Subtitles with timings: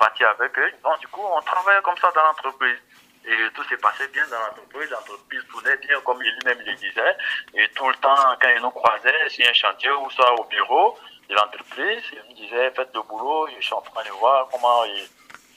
[0.00, 0.72] parti avec eux.
[0.82, 2.78] Donc, du coup, on travaillait comme ça dans l'entreprise.
[3.26, 4.90] Et tout s'est passé bien dans l'entreprise.
[4.90, 7.16] L'entreprise tournait bien, comme lui-même le disait.
[7.54, 10.98] Et tout le temps, quand il nous croisait sur un chantier ou soit au bureau
[11.28, 14.82] de l'entreprise, il me disait Faites le boulot, je suis en train de voir comment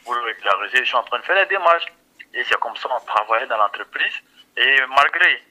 [0.05, 1.87] vous le régulariser, je suis en train de faire les démarches.
[2.33, 4.13] Et c'est comme ça qu'on travaillait dans l'entreprise.
[4.57, 5.41] Et malgré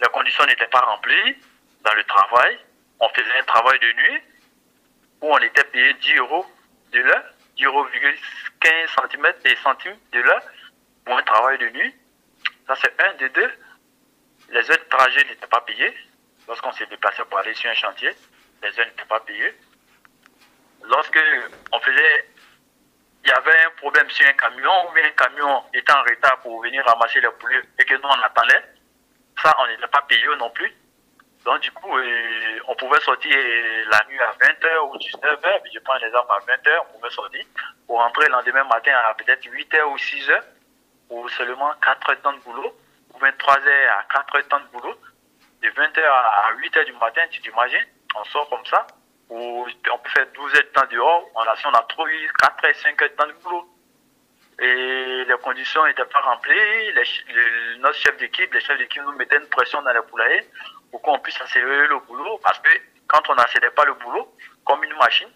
[0.00, 1.36] les conditions n'étaient pas remplies
[1.82, 2.58] dans le travail,
[3.00, 4.22] on faisait un travail de nuit
[5.20, 6.46] où on était payé 10 euros
[6.92, 7.24] de l'heure,
[7.56, 7.86] 10 euros
[8.60, 10.42] 15 cm et centimes de l'heure
[11.04, 11.94] pour un travail de nuit.
[12.66, 13.50] Ça, c'est un des deux.
[14.50, 15.94] Les heures de trajet n'étaient pas payées.
[16.46, 18.14] Lorsqu'on s'est déplacé pour aller sur un chantier,
[18.62, 19.54] les heures n'étaient pas payées.
[20.84, 21.20] Lorsque
[21.72, 22.28] on faisait,
[23.24, 26.62] il y avait un problème sur un camion, ou un camion était en retard pour
[26.62, 28.62] venir ramasser les poulets et que nous on attendait,
[29.42, 30.72] ça, on n'était pas payé non plus.
[31.46, 31.96] Donc, du coup,
[32.66, 36.98] on pouvait sortir la nuit à 20h ou 19h, je prends l'exemple à 20h, on
[36.98, 37.44] pouvait sortir.
[37.86, 40.42] Pour rentrer le lendemain matin à peut-être 8h ou 6h,
[41.10, 42.76] ou seulement 4 heures de temps de boulot,
[43.14, 44.96] ou 23h à 4 heures de temps de boulot,
[45.62, 48.84] de 20h à 8h du matin, tu t'imagines, on sort comme ça,
[49.30, 52.28] ou on peut faire 12 heures de temps dehors, on a, on a trop eu
[52.40, 53.68] 4 h 5 heures de temps de boulot.
[54.58, 59.36] Et les conditions n'étaient pas remplies, les, notre chef d'équipe, les chefs d'équipe nous mettaient
[59.36, 60.42] une pression dans les poulailler
[60.96, 62.70] pour qu'on puisse accélérer le boulot, parce que
[63.06, 65.28] quand on n'accélère pas le boulot, comme une machine,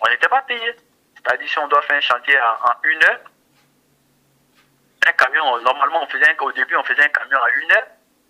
[0.00, 0.74] on n'était pas payé.
[1.14, 3.20] C'est-à-dire si on doit faire un chantier en, une heure,
[5.06, 7.86] un camion, normalement on faisait au début on faisait un camion à une heure,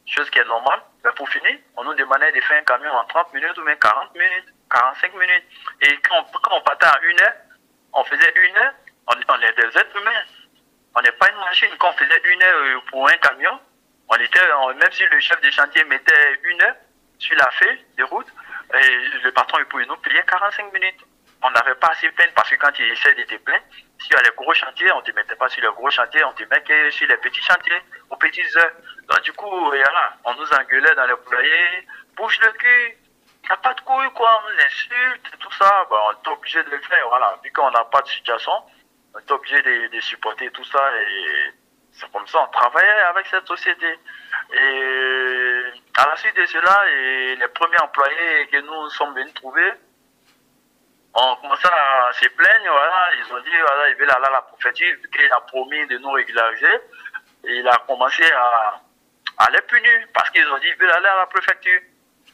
[0.06, 3.04] chose qui est normale, mais pour finir, on nous demandait de faire un camion en
[3.04, 5.44] 30 minutes ou même 40 minutes, 45 minutes.
[5.82, 7.34] Et quand on, quand on partait à une heure,
[7.92, 8.74] on faisait une heure,
[9.06, 10.24] on, on est des êtres humains.
[10.96, 11.70] On n'est pas une machine.
[11.78, 13.60] Quand on faisait une heure euh, pour un camion,
[14.12, 14.40] on était,
[14.78, 16.74] même si le chef de chantier mettait une heure
[17.18, 18.26] sur la feuille de route,
[18.72, 21.00] le patron il pouvait nous payer 45 minutes.
[21.44, 23.64] On n'avait pas assez peine parce que quand il essaie de te plaindre,
[24.14, 26.44] a les gros chantiers, on ne te mettait pas sur les gros chantiers, on te
[26.44, 28.72] mettait sur les petits chantiers, aux petites heures.
[29.08, 31.86] Donc du coup, voilà, on nous engueulait dans les poulaillers,
[32.16, 32.98] bouge le cul,
[33.48, 35.88] a pas de couilles, quoi, on nous insulte, tout ça.
[35.90, 37.38] On est obligé de le faire, voilà.
[37.42, 38.52] Vu qu'on n'a pas de situation,
[39.14, 41.52] on est obligé de, de supporter tout ça et
[41.92, 43.98] c'est comme ça, on travaillait avec cette société.
[44.54, 45.62] Et
[45.96, 49.72] à la suite de cela, et les premiers employés que nous sommes venus trouver,
[51.14, 54.42] on commençait à se plaindre, voilà, ils ont dit, voilà, ils veulent aller à la
[54.42, 56.80] préfecture, qu'il a promis de nous régulariser.
[57.44, 58.80] Il a commencé à,
[59.38, 61.80] à les punir, parce qu'ils ont dit, ils veulent aller à la préfecture,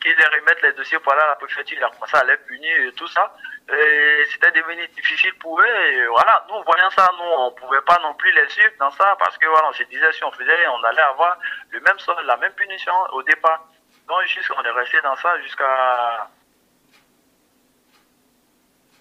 [0.00, 2.92] qu'ils remettent les dossiers aller à la préfecture, il a commencé à les punir et
[2.92, 3.34] tout ça.
[3.70, 5.66] Et c'était devenu difficile pour eux.
[5.66, 9.16] Et voilà, nous, voyant ça, nous, on pouvait pas non plus les suivre dans ça,
[9.18, 11.38] parce que voilà, on se disait, si on faisait, on allait avoir
[11.70, 13.66] le même sort, la même punition au départ.
[14.06, 14.22] Donc,
[14.56, 16.28] on est resté dans ça jusqu'à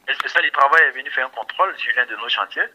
[0.07, 2.67] le spécial du travail est venu faire un contrôle sur l'un de nos chantiers?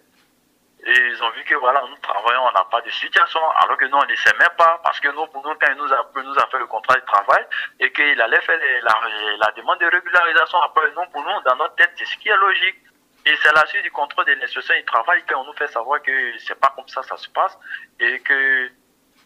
[0.84, 3.84] Et ils ont vu que voilà, nous travaillons, on n'a pas de situation, alors que
[3.84, 6.10] nous, on ne sait même pas, parce que nous, pour nous, quand il nous a,
[6.24, 7.46] nous a fait le contrat de travail,
[7.78, 11.92] et qu'il allait faire la, demande de régularisation, après nous, pour nous, dans notre tête,
[11.96, 12.76] c'est ce qui est logique.
[13.24, 16.38] Et c'est la suite du contrôle de l'institution du travail qu'on nous fait savoir que
[16.38, 17.56] c'est pas comme ça ça se passe,
[18.00, 18.68] et que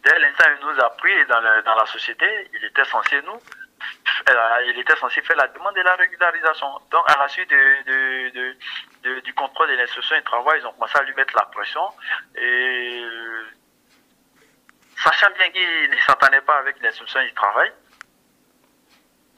[0.05, 3.41] dès l'instant il nous a pris dans la société, il était censé nous
[4.67, 6.69] il était censé faire la demande de la régularisation.
[6.91, 7.53] Donc, à la suite
[9.05, 11.89] du contrôle de l'instruction du travail, ils ont commencé à lui mettre la pression.
[12.37, 13.05] Et
[14.97, 17.73] sachant bien qu'il ne s'entendait pas avec l'instruction du travail,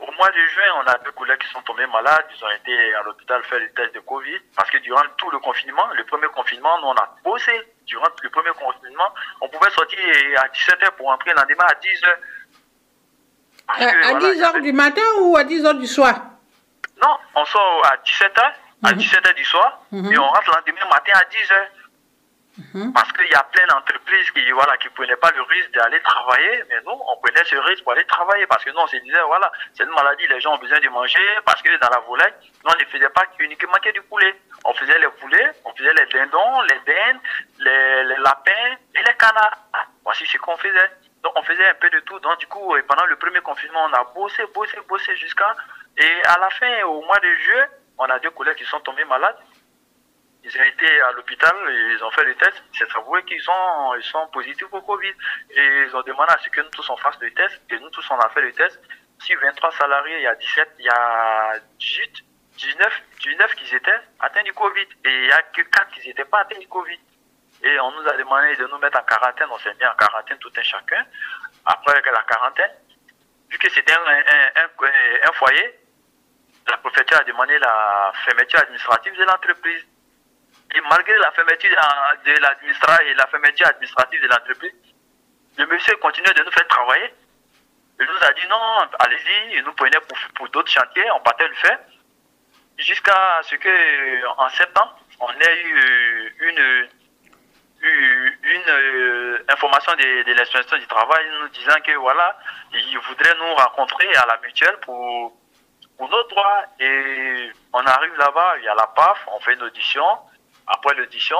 [0.00, 2.26] au mois de juin, on a deux collègues qui sont tombés malades.
[2.36, 4.38] Ils ont été à l'hôpital faire le test de Covid.
[4.56, 7.52] Parce que durant tout le confinement, le premier confinement, nous, on a bossé.
[7.84, 9.98] Durant le premier confinement, on pouvait sortir
[10.36, 12.16] à 17h pour entrer le lendemain à 10h.
[13.70, 16.14] Euh, à, 10h du matin ou à 10h du soir?
[17.02, 18.52] Non, on sort à 17h,
[18.84, 19.34] à 17h mhm.
[19.34, 20.12] du soir, mhm.
[20.12, 21.68] et on rentre le lendemain matin à 10h.
[22.74, 22.92] Mhm.
[22.92, 26.64] Parce qu'il y a plein d'entreprises qui voilà qui prenaient pas le risque d'aller travailler,
[26.68, 28.46] mais nous, on prenait ce risque pour aller travailler.
[28.46, 30.88] Parce que nous, on se disait, voilà, c'est une maladie, les gens ont besoin de
[30.88, 34.34] manger, parce que dans la volaille, nous, on ne faisait pas uniquement que du poulet.
[34.64, 37.20] On faisait les poulets, on faisait les dindons, les dindes,
[37.60, 39.58] les, les lapins et les canards.
[40.02, 40.90] Voici ce qu'on faisait.
[41.22, 42.18] Donc on faisait un peu de tout.
[42.20, 45.54] Donc du coup, pendant le premier confinement, on a bossé, bossé, bossé jusqu'à...
[45.96, 47.68] Et à la fin, au mois de juillet,
[47.98, 49.36] on a deux collègues qui sont tombés malades.
[50.44, 52.62] Ils ont été à l'hôpital, ils ont fait le test.
[52.72, 55.12] C'est avoué qu'ils sont, sont positifs au Covid.
[55.50, 57.60] Et ils ont demandé à ce que nous tous on fasse le test.
[57.70, 58.80] Et nous tous on a fait le test.
[59.20, 62.24] Si 23 salariés, il y a 17, il y a 18,
[62.56, 64.86] 19, 19 qui étaient atteints du Covid.
[65.04, 67.00] Et il n'y a que 4 qui n'étaient pas atteints du Covid.
[67.62, 69.48] Et on nous a demandé de nous mettre en quarantaine.
[69.50, 71.04] On s'est mis en quarantaine tout un chacun.
[71.64, 72.70] Après la quarantaine,
[73.50, 75.78] vu que c'était un, foyer,
[76.68, 79.86] la préfecture a demandé la fermeture administrative de l'entreprise.
[80.74, 81.70] Et malgré la fermeture
[82.24, 84.74] de l'administration et la fermeture administrative de l'entreprise,
[85.56, 87.14] le monsieur continuait de nous faire travailler.
[88.00, 91.48] Il nous a dit non, allez-y, il nous prenait pour, pour d'autres chantiers, on partait
[91.48, 91.78] le faire.
[92.78, 96.88] Jusqu'à ce que, en septembre, on ait eu une,
[97.80, 102.36] une euh, information de, de l'inspection du travail nous disant que voilà,
[102.72, 105.36] il voudrait nous rencontrer à la mutuelle pour,
[105.96, 106.64] pour nos droits.
[106.80, 110.04] Et on arrive là-bas, il y a la PAF, on fait une audition.
[110.66, 111.38] Après l'audition,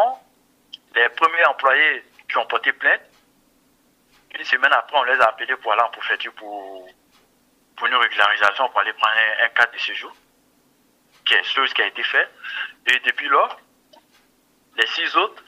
[0.94, 3.02] les premiers employés qui ont porté plainte,
[4.38, 6.86] une semaine après, on les a appelés pour aller en préfecture pour,
[7.76, 10.12] pour une régularisation, pour aller prendre un, cadre de séjour,
[11.26, 12.30] qui est chose qui a été faite.
[12.86, 13.58] Et depuis lors,
[14.76, 15.42] les six autres,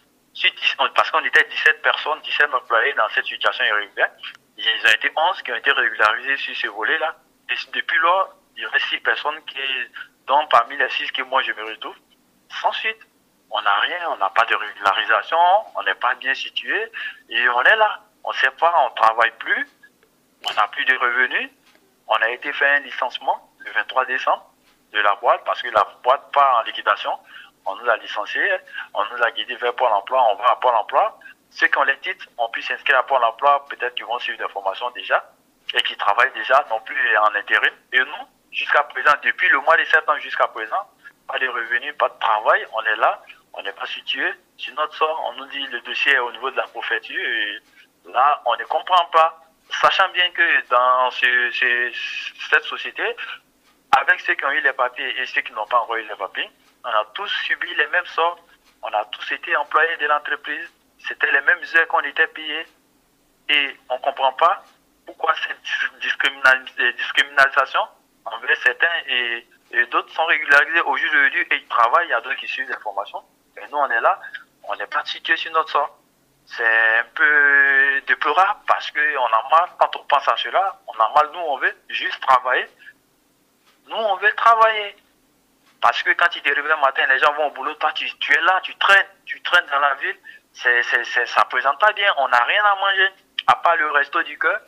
[0.95, 4.11] parce qu'on était 17 personnes, 17 employés dans cette situation irrégulière,
[4.57, 7.17] ils ont été 11 qui ont été régularisés sur ce volet-là.
[7.49, 9.59] Et depuis lors, il aurait 6 personnes qui,
[10.27, 11.97] dont parmi les 6 que moi je me retrouve,
[12.61, 12.99] sans suite.
[13.51, 15.39] On n'a rien, on n'a pas de régularisation,
[15.75, 16.93] on n'est pas bien situé
[17.29, 18.01] et on est là.
[18.23, 19.67] On ne sait pas, on ne travaille plus,
[20.49, 21.51] on n'a plus de revenus.
[22.07, 24.47] On a été fait un licenciement le 23 décembre
[24.93, 27.19] de la boîte parce que la boîte part en liquidation
[27.71, 28.57] on nous a licenciés,
[28.95, 31.19] on nous a guidés vers Pôle emploi, on va à Pôle emploi.
[31.51, 34.39] Ceux qui ont les titres, on puisse s'inscrire à Pôle emploi, peut-être qu'ils vont suivre
[34.39, 35.25] des formations déjà
[35.75, 37.73] et qui travaillent déjà non plus en intérim.
[37.93, 40.91] Et nous, jusqu'à présent, depuis le mois de septembre jusqu'à présent,
[41.29, 43.23] pas de revenus, pas de travail, on est là,
[43.53, 44.33] on n'est pas situé.
[44.57, 47.59] Sur notre sort, on nous dit le dossier est au niveau de la préfecture et
[48.07, 49.41] là, on ne comprend pas.
[49.81, 53.05] Sachant bien que dans cette société,
[53.97, 56.51] avec ceux qui ont eu les papiers et ceux qui n'ont pas eu les papiers,
[56.85, 58.39] on a tous subi les mêmes sorts.
[58.83, 60.71] On a tous été employés de l'entreprise.
[61.07, 62.67] C'était les mêmes heures qu'on était payés.
[63.49, 64.65] Et on ne comprend pas
[65.07, 65.61] pourquoi cette
[66.01, 67.81] discrimination
[68.25, 69.47] envers certains et,
[69.91, 72.07] d'autres sont régularisés au juge de et ils travaillent.
[72.07, 73.23] Il y a d'autres qui suivent les formations.
[73.57, 74.21] Et nous, on est là.
[74.65, 75.97] On n'est pas situé sur notre sort.
[76.47, 81.13] C'est un peu déplorable parce qu'on a mal, quand on pense à cela, on a
[81.15, 82.67] mal, nous, on veut juste travailler.
[83.87, 84.97] Nous, on veut travailler.
[85.81, 88.07] Parce que quand tu te réveilles le matin, les gens vont au boulot, toi tu,
[88.07, 90.19] es là, tu traînes, tu traînes dans la ville,
[90.53, 93.09] c'est, c'est, ça présente pas bien, on n'a rien à manger,
[93.47, 94.61] à part le resto du cœur.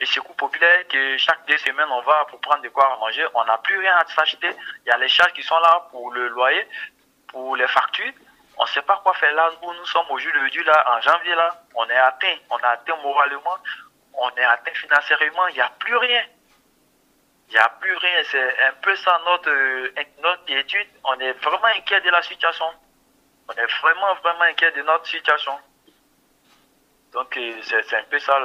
[0.00, 3.44] Et coup populaire que chaque deux semaines on va pour prendre de quoi manger, on
[3.44, 4.50] n'a plus rien à s'acheter.
[4.84, 6.68] Il y a les charges qui sont là pour le loyer,
[7.28, 8.12] pour les factures.
[8.58, 9.50] On ne sait pas quoi faire là.
[9.62, 12.64] Nous, nous sommes au jour de là, en janvier là, on est atteint, on est
[12.64, 13.56] atteint moralement,
[14.14, 16.22] on est atteint financièrement, il n'y a plus rien.
[17.48, 18.18] Il n'y a plus rien.
[18.30, 19.90] C'est un peu ça notre, euh,
[20.22, 20.86] notre étude.
[21.04, 22.66] On est vraiment inquiet de la situation.
[23.48, 25.52] On est vraiment, vraiment inquiet de notre situation.
[27.12, 28.38] Donc, euh, c'est un peu ça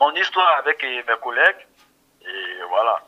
[0.00, 1.66] mon histoire avec euh, mes collègues.
[2.22, 3.00] Et voilà.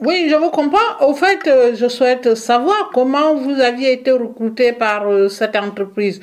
[0.00, 0.98] Oui, je vous comprends.
[1.00, 1.40] Au fait,
[1.74, 6.20] je souhaite savoir comment vous aviez été recruté par cette entreprise.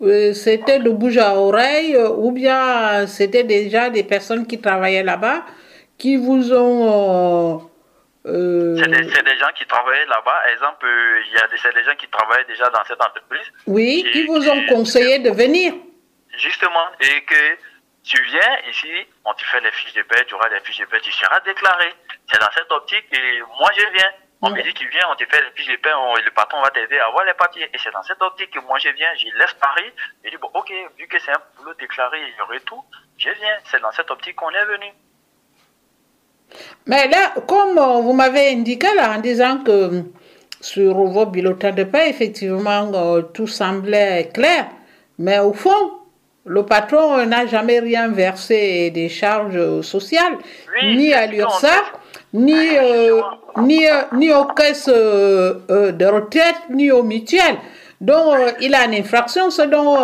[0.00, 5.44] C'était de bouche à oreille ou bien c'était déjà des personnes qui travaillaient là-bas?
[6.02, 7.70] Qui vous ont...
[8.26, 10.40] Euh, euh, c'est des, gens qui travaillaient là-bas.
[10.52, 10.86] Exemple,
[11.26, 13.46] il y a des, des gens qui travaillaient déjà dans cette entreprise.
[13.68, 15.74] Oui, qui vous ont conseillé de venir.
[16.36, 17.42] Justement, et que
[18.02, 18.92] tu viens ici,
[19.24, 21.38] on te fait les fiches de paie, tu auras les fiches de paie, tu seras
[21.40, 21.92] déclaré.
[22.30, 24.10] C'est dans cette optique et moi je viens.
[24.44, 25.90] On me dit tu viens, on te fait les fiches de paie,
[26.24, 27.68] le patron va t'aider à avoir les papiers.
[27.72, 29.92] Et c'est dans cette optique que moi je viens, je laisse Paris
[30.24, 32.82] je dis bon ok, vu que c'est un boulot déclaré, il y aurait tout,
[33.18, 33.58] je viens.
[33.70, 34.92] C'est dans cette optique qu'on est venu.
[36.86, 40.02] Mais là, comme euh, vous m'avez indiqué là, en disant que
[40.60, 44.66] sur vos bulletins de paix, effectivement, euh, tout semblait clair,
[45.18, 45.92] mais au fond,
[46.44, 50.38] le patron n'a jamais rien versé des charges sociales,
[50.82, 51.92] ni à l'URSSAF,
[52.34, 53.20] ni, euh,
[53.58, 57.58] ni, ni aux caisses de retraite, ni aux mutuelles.
[58.00, 59.96] Donc, il a une infraction, ce dont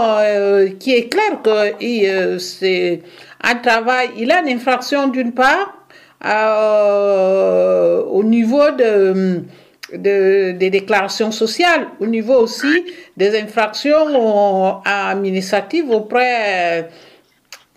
[0.78, 3.02] qui est clair que c'est
[3.42, 5.77] un travail, il a une infraction d'une part,
[6.24, 9.44] euh, au niveau de,
[9.92, 16.90] des déclarations sociales, au niveau aussi des infractions administratives auprès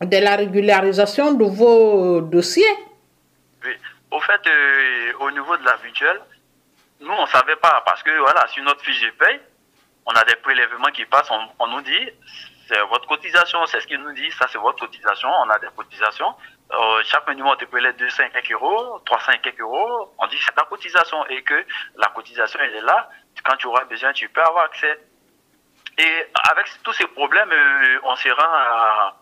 [0.02, 2.76] de la régularisation de vos dossiers.
[3.64, 3.72] Oui.
[4.10, 6.20] Au fait, euh, au niveau de la mutuelle,
[7.00, 9.40] nous, on ne savait pas parce que, voilà, sur notre fiche paye,
[10.06, 12.10] on a des prélèvements qui passent, on, on nous dit,
[12.68, 15.68] c'est votre cotisation, c'est ce qu'ils nous dit, ça c'est votre cotisation, on a des
[15.76, 16.34] cotisations.
[16.74, 20.64] Euh, chaque monument te prélève 200 quelques euros, 300 quelques euros, on dit c'est ta
[20.64, 21.66] cotisation et que
[21.98, 23.10] la cotisation elle est là,
[23.44, 24.98] quand tu auras besoin tu peux avoir accès.
[25.98, 29.14] Et avec tous ces problèmes, euh, on se rend à,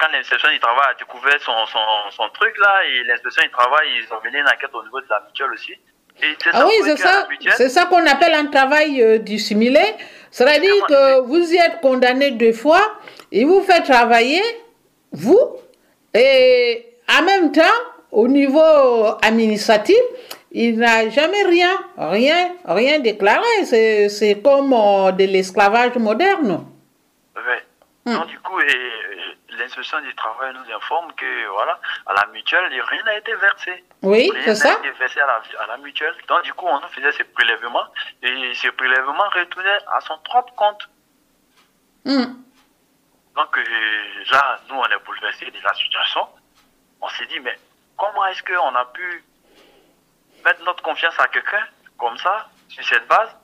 [0.00, 1.78] quand l'inspection du travail a découvert son, son,
[2.10, 5.06] son truc là, et l'inspection du travail, ils ont mené une enquête au niveau de
[5.08, 5.74] la mutuelle aussi.
[6.52, 9.94] ah oui, c'est ça, c'est ça qu'on appelle un travail euh, dissimulé.
[10.32, 12.98] C'est-à-dire que vous y êtes condamné deux fois,
[13.30, 14.42] il vous fait travailler,
[15.12, 15.38] vous,
[16.14, 17.62] et en même temps,
[18.12, 20.00] au niveau administratif,
[20.52, 23.64] il n'a jamais rien, rien, rien déclaré.
[23.64, 26.66] C'est comme euh, de l'esclavage moderne.
[27.36, 27.42] Oui.
[28.06, 28.24] Hmm.
[28.26, 28.58] du coup,
[29.58, 33.84] l'inspection du travail nous informe que, voilà, à la mutuelle, rien n'a été versé.
[34.02, 34.70] Oui, c'est ça.
[34.70, 36.14] Rien n'a été versé à la, mutuelle.
[36.28, 37.86] Donc, du coup, on nous faisait ces prélèvements
[38.22, 40.88] et ces prélèvements retournaient à son propre compte.
[42.04, 42.34] Hmm.
[43.40, 43.62] Donc, euh,
[44.32, 46.28] là, nous, on est bouleversés de la situation.
[47.00, 47.58] On s'est dit, mais
[47.96, 49.24] comment est-ce qu'on a pu
[50.44, 51.66] mettre notre confiance à quelqu'un
[51.96, 53.34] comme ça, sur cette base?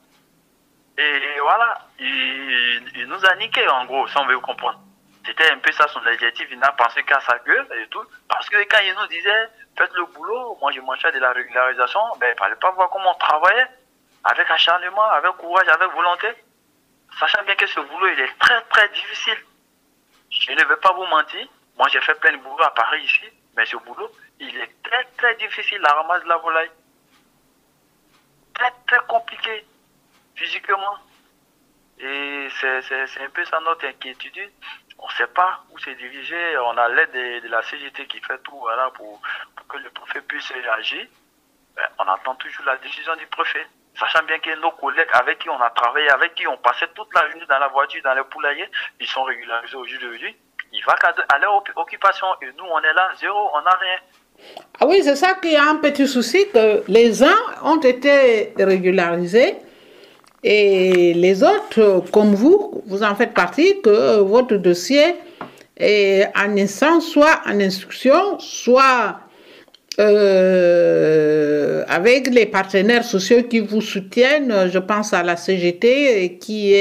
[0.99, 4.79] Et, voilà, il, nous a niqué en gros, si on veut comprendre.
[5.25, 8.05] C'était un peu ça son adjectif, il n'a pensé qu'à sa gueule et tout.
[8.29, 9.49] Parce que quand il nous disait,
[9.79, 13.13] faites le boulot, moi je mangeais de la régularisation, ben il fallait pas voir comment
[13.13, 13.67] on travaillait,
[14.25, 16.29] avec acharnement, avec courage, avec volonté.
[17.19, 19.39] Sachant bien que ce boulot, il est très très difficile.
[20.41, 23.27] Je ne vais pas vous mentir, moi j'ai fait plein de boulot à Paris ici,
[23.57, 26.71] mais ce boulot, il est très très difficile à ramasser de la volaille.
[28.55, 29.65] Très très compliqué
[30.35, 30.99] physiquement.
[31.99, 34.53] Et c'est un peu ça notre inquiétude.
[34.99, 36.59] On ne sait pas où se diriger.
[36.59, 39.21] On a l'aide de, la CGT qui fait tout voilà, pour,
[39.69, 41.07] que le préfet puisse agir.
[41.75, 43.67] Ben, on attend toujours la décision du préfet.
[43.99, 47.09] Sachant bien que nos collègues avec qui on a travaillé, avec qui on passait toute
[47.15, 48.69] la journée dans la voiture, dans les poulaillers,
[49.01, 50.37] ils sont régularisés aujourd'hui.
[50.73, 50.95] Il va
[51.29, 53.97] à leur occupation et nous, on est là, zéro, on n'a rien.
[54.81, 59.57] Ah oui, c'est ça qui a un petit souci, que les uns ont été régularisés
[60.43, 65.17] et les autres, comme vous, vous en faites partie, que votre dossier
[65.77, 69.21] est en instance, soit en instruction, soit
[69.99, 76.75] euh, avec les partenaires sociaux qui vous soutiennent, je pense à la CGT, qui,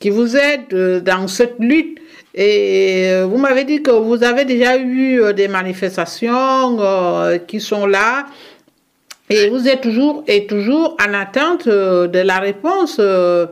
[0.00, 1.98] qui vous aide dans cette lutte.
[2.34, 8.26] Et vous m'avez dit que vous avez déjà eu des manifestations euh, qui sont là
[9.30, 13.46] et vous êtes toujours, et toujours en attente euh, de la réponse euh,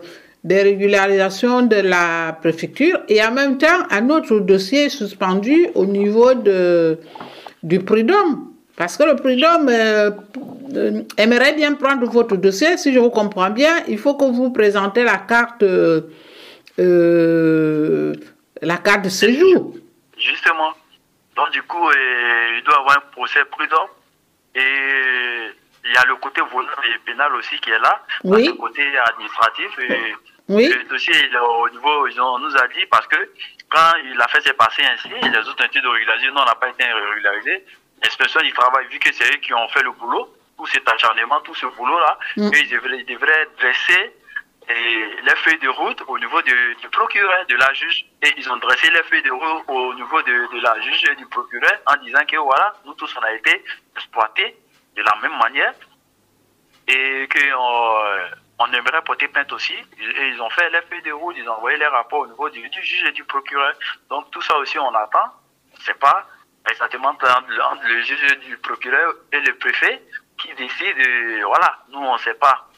[0.44, 6.34] des régularisations de la préfecture et en même temps un autre dossier suspendu au niveau
[6.34, 6.98] de,
[7.62, 8.52] du prud'homme.
[8.76, 10.10] Parce que le prud'homme euh,
[11.16, 12.76] aimerait bien prendre votre dossier.
[12.76, 15.64] Si je vous comprends bien, il faut que vous présentez la carte,
[18.62, 19.74] la carte de séjour.
[20.18, 20.72] Justement.
[21.36, 21.88] Donc du coup,
[22.56, 23.88] il doit avoir un procès prud'homme.
[24.54, 25.52] Et
[25.88, 28.46] il y a le côté volant et pénal aussi qui est là, oui.
[28.46, 29.70] le côté administratif.
[29.78, 30.14] Et
[30.48, 33.16] Le dossier, au niveau, ils ont, nous a dit, parce que
[33.70, 36.54] quand il a fait ses passés ainsi, les autres ont été régularisés, nous, on n'a
[36.54, 37.64] pas été régularisés.
[38.02, 41.40] L'inspection du travail, vu que c'est eux qui ont fait le boulot, tout cet acharnement,
[41.40, 42.50] tout ce boulot-là, mm.
[42.54, 44.12] ils, devraient, ils, devraient, dresser
[44.68, 48.06] les feuilles de route au niveau du, du, procureur, de la juge.
[48.22, 51.14] Et ils ont dressé les feuilles de route au niveau de, de la juge et
[51.16, 54.56] du procureur en disant que voilà, nous tous, on a été exploités
[54.96, 55.74] de la même manière
[56.88, 59.74] et qu'on euh, on aimerait porter plainte aussi.
[59.74, 62.62] Et ils ont fait l'effet de route, ils ont envoyé les rapports au niveau du,
[62.72, 63.72] juge et du procureur.
[64.08, 65.32] Donc tout ça aussi, on attend.
[65.80, 66.26] C'est pas
[66.68, 70.02] exactement entre le juge du procureur et le préfet
[70.38, 70.96] qui décide.
[71.44, 72.68] voilà, nous, on ne sait pas.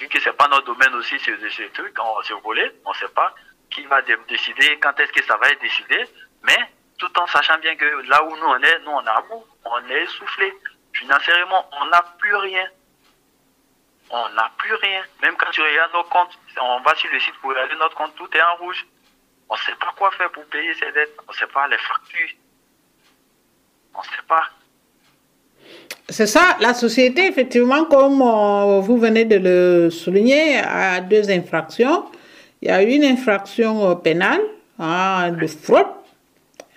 [0.00, 3.08] vu que c'est pas notre domaine aussi, ces, ces trucs, on s'est on ne sait
[3.14, 3.34] pas
[3.70, 6.06] qui va décider, quand est-ce que ça va être décidé.
[6.42, 6.58] Mais
[6.98, 9.88] tout en sachant bien que là où nous on est, nous on a bout, on
[9.88, 10.52] est essoufflé.
[10.92, 12.66] Financièrement, on n'a plus rien.
[14.10, 15.02] On n'a plus rien.
[15.22, 18.14] Même quand tu regardes nos comptes, on va sur le site pour regarder notre compte,
[18.16, 18.86] tout est en rouge.
[19.50, 21.14] On ne sait pas quoi faire pour payer ces dettes.
[21.26, 22.36] On ne sait pas les factures.
[23.94, 24.44] On ne sait pas.
[26.10, 32.06] C'est ça, la société, effectivement, comme euh, vous venez de le souligner, a deux infractions.
[32.62, 34.40] Il y a une infraction euh, pénale
[34.78, 35.86] hein, de fraude.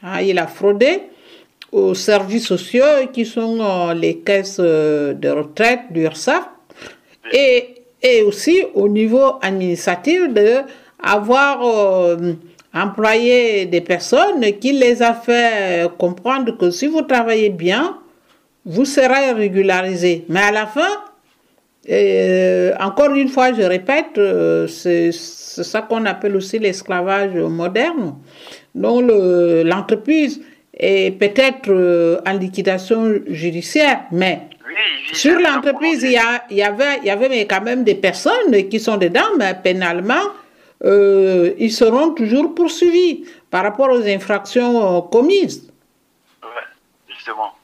[0.04, 1.04] Hein, il a fraudé
[1.72, 6.44] aux services sociaux qui sont euh, les caisses de retraite du RSAF
[7.32, 10.62] et, et aussi au niveau administratif de
[11.01, 12.34] avoir euh,
[12.74, 17.98] employé des personnes qui les a fait comprendre que si vous travaillez bien,
[18.66, 20.25] vous serez régularisé.
[20.30, 20.88] Mais à la fin,
[22.80, 24.20] encore une fois, je répète,
[24.70, 28.16] c'est ça qu'on appelle aussi l'esclavage moderne.
[28.75, 29.12] Donc
[29.66, 30.42] l'entreprise
[30.82, 34.42] et peut-être euh, en liquidation judiciaire, mais
[35.13, 38.80] sur l'entreprise, il y, il, y avait, il y avait quand même des personnes qui
[38.80, 40.32] sont dedans, mais pénalement,
[40.84, 45.72] euh, ils seront toujours poursuivis par rapport aux infractions euh, commises.
[46.44, 46.50] Oui,
[47.08, 47.56] justement.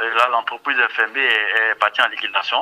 [0.00, 2.58] Et là, l'entreprise FMB est, est partie en liquidation.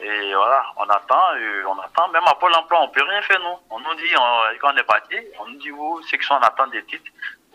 [0.00, 2.08] Et voilà, on attend, et on attend.
[2.12, 3.58] Même à Pôle emploi, on peut rien faire, nous.
[3.70, 6.34] On nous dit, on, quand on est parti, on nous dit, vous, ceux qui sont
[6.34, 7.10] en attente des titres,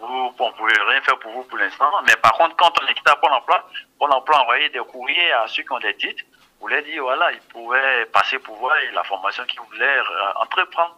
[0.08, 1.92] vous, on ne pouvait rien faire pour vous pour l'instant.
[2.08, 3.68] Mais par contre, quand on est quitté à Pôle emploi,
[4.00, 6.24] Pôle emploi envoyé des courriers à ceux qui ont des titres,
[6.60, 10.00] vous leur dit, voilà, ils pouvaient passer pour voir la formation qu'ils voulaient
[10.38, 10.98] entreprendre.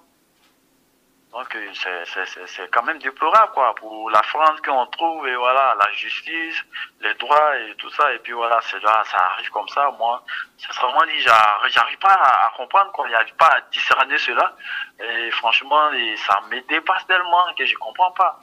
[1.36, 2.06] Donc euh,
[2.46, 6.64] c'est quand même déplorable quoi pour la France qu'on trouve et voilà la justice,
[7.02, 10.24] les droits et tout ça et puis voilà c'est là ça arrive comme ça moi
[10.58, 14.56] sincèrement dit j'arrive pas à, comprendre quoi j'arrive pas à discerner cela
[14.98, 15.90] et franchement
[16.26, 18.40] ça me dépasse tellement que je comprends pas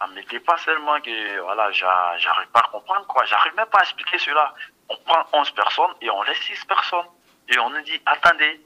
[0.00, 3.24] ça me dépasse tellement que voilà j'arrive pas à comprendre quoi.
[3.26, 4.54] J'arrive même pas à expliquer cela.
[4.88, 7.06] On prend 11 personnes et on laisse 6 personnes.
[7.48, 8.60] Et on nous dit attendez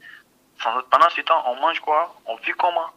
[0.89, 2.15] pendant ce temps, on mange quoi?
[2.25, 2.89] On vit comment?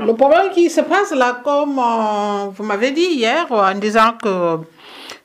[0.00, 4.58] Le problème qui se passe là, comme euh, vous m'avez dit hier, en disant que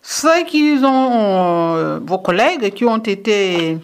[0.01, 3.77] ceux qui ont, euh, vos collègues qui ont été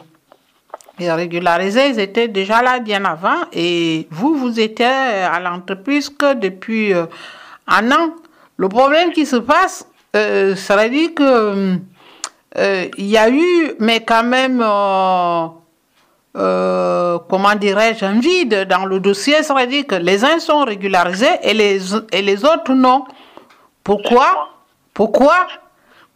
[0.98, 3.42] régularisés, ils étaient déjà là bien avant.
[3.52, 7.06] Et vous, vous étiez à l'entreprise que depuis euh,
[7.70, 8.14] un an.
[8.58, 11.78] Le problème qui se passe, ça veut dire que
[12.98, 14.62] il y a eu, mais quand même,
[16.38, 20.64] euh, comment dirais-je, un vide dans le dossier, ça veut dire que les uns sont
[20.64, 23.06] régularisés et les autres non.
[23.84, 24.50] Pourquoi?
[24.94, 25.48] Pourquoi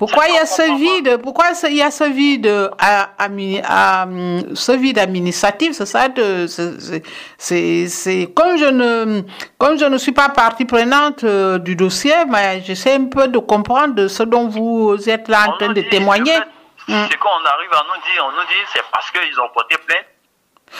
[0.04, 1.22] pourquoi il y a ce vide?
[1.22, 4.06] Pourquoi il y a ce vide, à, à,
[4.54, 5.72] ce vide administratif?
[5.72, 6.10] C'est ça,
[7.38, 9.22] c'est comme je ne
[9.58, 13.38] comme je ne suis pas partie prenante euh, du dossier, mais j'essaie un peu de
[13.40, 16.38] comprendre ce dont vous êtes là en train de témoigner.
[16.86, 19.78] C'est quand on arrive à nous dire, on nous dit c'est parce qu'ils ont porté
[19.88, 20.06] plainte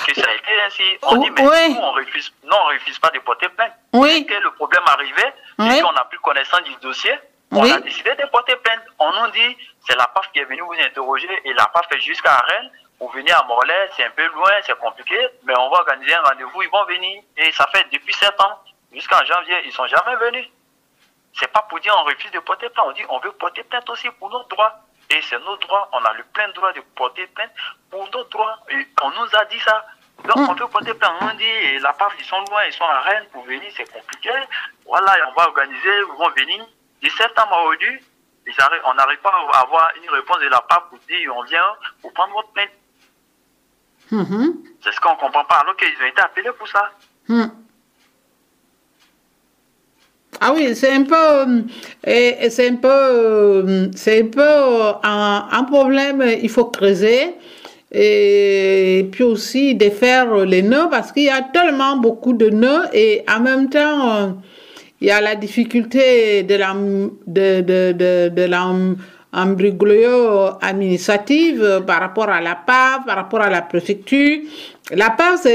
[0.06, 0.84] que ça a été ainsi.
[1.04, 1.74] On dit, mais oui.
[1.76, 3.72] nous, on refuse, non, on refuse pas de porter plainte.
[3.94, 4.26] Oui.
[4.26, 5.82] Dès que le problème arrivait, oui.
[5.82, 7.14] qu'on n'a plus connaissance du dossier,
[7.56, 8.82] on a décidé de porter plainte.
[9.00, 9.58] On nous dit,
[9.88, 12.72] c'est la PAF qui est venue vous interroger, et la PAF est jusqu'à Rennes.
[13.00, 16.22] Vous venez à Morlaix, c'est un peu loin, c'est compliqué, mais on va organiser un
[16.22, 17.22] rendez-vous, ils vont venir.
[17.38, 18.60] Et ça fait depuis sept ans,
[18.94, 20.48] jusqu'en janvier, ils sont jamais venus.
[21.34, 23.90] C'est pas pour dire on refuse de porter plainte, on dit on veut porter plainte
[23.90, 24.80] aussi pour nos droits.
[25.10, 27.52] Et c'est notre droit, on a le plein droit de porter plainte
[27.90, 28.60] pour nos droits.
[28.70, 29.86] Et on nous a dit ça.
[30.24, 30.50] Donc mm.
[30.50, 33.02] on peut porter plainte, on dit, et la PAF, ils sont loin, ils sont à
[33.02, 34.30] Rennes pour venir, c'est compliqué.
[34.86, 36.66] Voilà, on va organiser, ils vont venir.
[37.04, 38.00] 17 ans aujourd'hui,
[38.86, 41.60] on n'arrive pas à avoir une réponse de la PAF pour dire, on vient
[42.02, 42.70] pour prendre votre plainte.
[44.12, 44.54] Mm-hmm.
[44.84, 46.92] C'est ce qu'on ne comprend pas, alors qu'ils ont été appelés pour ça.
[47.28, 47.46] Mm.
[50.42, 51.64] Ah oui, c'est un peu,
[52.04, 56.22] c'est un peu, c'est un peu un, problème.
[56.42, 57.36] Il faut creuser
[57.92, 63.24] et puis aussi défaire les nœuds parce qu'il y a tellement beaucoup de nœuds et
[63.30, 64.36] en même temps
[65.04, 68.96] il y a la difficulté de la de de de, de
[70.62, 74.40] administrative par rapport à la PAF, par rapport à la préfecture.
[74.92, 75.46] La PAF,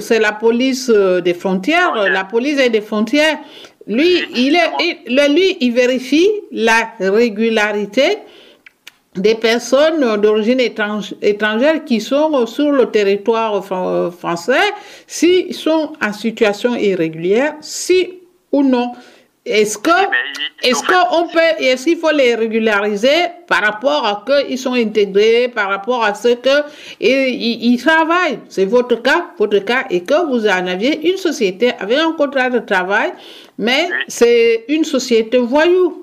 [0.00, 0.90] c'est la police
[1.24, 3.38] des frontières, la police des frontières.
[3.88, 8.18] Lui, il, est, lui, il vérifie la régularité
[9.16, 14.72] des personnes d'origine étrangère qui sont sur le territoire français,
[15.06, 18.20] s'ils sont en situation irrégulière, si
[18.54, 18.92] ou non.
[19.44, 19.90] Est-ce que,
[20.62, 25.68] est-ce qu'on peut, est-ce qu'il faut les régulariser par rapport à qu'ils sont intégrés, par
[25.68, 26.56] rapport à ce que
[26.98, 28.38] ils, travaillent.
[28.48, 32.48] C'est votre cas, votre cas, et que vous en aviez une société avec un contrat
[32.48, 33.12] de travail,
[33.58, 36.02] mais c'est une société voyou.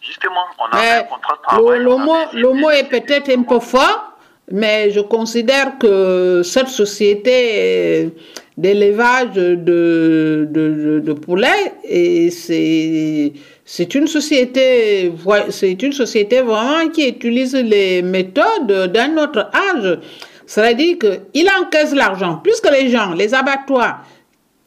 [0.00, 1.80] Justement, on a un contrat de travail.
[1.80, 4.12] Le, mot, le mot est peut-être un peu fort,
[4.50, 8.12] mais je considère que cette société
[8.56, 15.12] d'élevage de, de, de, poulets et c'est une société
[15.50, 19.98] c'est une société vraiment qui utilise les méthodes d'un autre âge.
[20.46, 24.06] C'est-à-dire qu'il encaisse l'argent, plus que les gens, les abattoirs,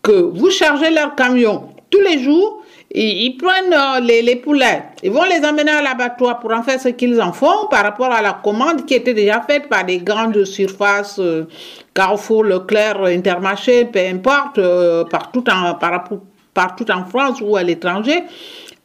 [0.03, 2.58] que vous chargez leurs camions tous les jours,
[2.91, 6.79] ils, prennent euh, les, les, poulets, ils vont les amener à l'abattoir pour en faire
[6.79, 9.99] ce qu'ils en font par rapport à la commande qui était déjà faite par des
[9.99, 11.45] grandes surfaces, euh,
[11.93, 18.23] Carrefour, Leclerc, Intermarché, peu importe, euh, partout, en, partout en France ou à l'étranger.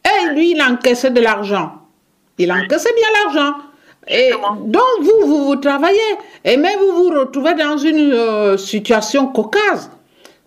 [0.05, 1.71] Et lui, il encaissait de l'argent.
[2.37, 3.57] Il encaissait bien l'argent.
[4.07, 4.29] Et
[4.65, 5.97] donc, vous, vous, vous travaillez.
[6.43, 9.89] Et même vous vous retrouvez dans une situation cocasse.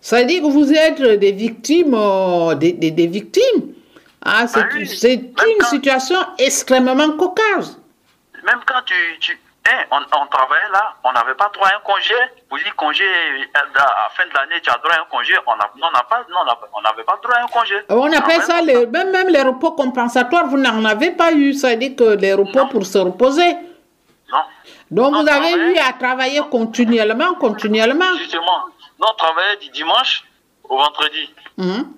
[0.01, 3.73] Ça veut dire que vous êtes des victimes, euh, des, des, victimes.
[4.23, 7.77] Ah, c'est ah une situation extrêmement cocasse.
[8.43, 9.37] Même quand tu, tu,
[9.69, 12.13] Hein, on, on, travaillait là, on n'avait pas droit à un congé.
[12.49, 13.03] Vous dites congé,
[13.53, 15.33] à la fin de l'année, tu as droit à un congé.
[15.45, 16.25] On n'a pas,
[16.73, 17.75] on n'avait pas droit à un congé.
[17.89, 21.53] On appelle ça, les, même, même les repos compensatoires, vous n'en avez pas eu.
[21.53, 23.57] Ça dit que les repos pour se reposer.
[24.31, 24.39] Non.
[24.89, 28.17] Donc vous avez eu à travailler continuellement, continuellement.
[28.17, 28.65] Justement,
[28.99, 30.23] non, on travaillait du dimanche
[30.63, 31.33] au vendredi.
[31.57, 31.93] Mhm.